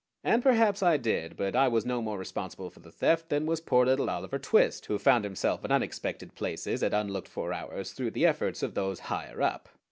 [0.23, 3.61] And perhaps I did; but I was no more responsible for the theft than was
[3.61, 8.09] poor little Oliver Twist, who found himself at unexpected places at unlooked for hours through
[8.09, 9.69] the efforts of those "higher up."